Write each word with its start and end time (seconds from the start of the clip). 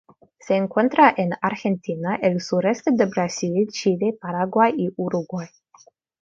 Se 0.39 0.55
encuentra 0.55 1.13
en 1.15 1.33
Argentina, 1.43 2.15
el 2.15 2.41
sureste 2.41 2.89
de 2.91 3.05
Brasil, 3.05 3.67
Chile, 3.69 4.17
Paraguay 4.19 4.73
y 4.75 4.89
Uruguay. 4.97 5.47